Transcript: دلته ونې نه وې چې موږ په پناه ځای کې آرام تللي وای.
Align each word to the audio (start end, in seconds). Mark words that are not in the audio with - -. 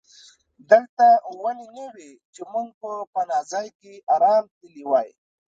دلته 0.71 1.07
ونې 1.41 1.67
نه 1.75 1.85
وې 1.93 2.11
چې 2.33 2.41
موږ 2.51 2.69
په 2.81 2.91
پناه 3.13 3.43
ځای 3.51 3.67
کې 3.79 3.93
آرام 4.15 4.43
تللي 4.59 4.83
وای. 4.91 5.09